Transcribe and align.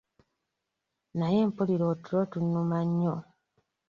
Naye 1.17 1.39
mpulira 1.49 1.85
otulo 1.93 2.21
tunnuma 2.31 2.77
nnyo. 2.87 3.15